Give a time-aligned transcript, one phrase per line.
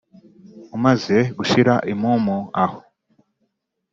[0.77, 2.79] umaze gushira impumu aho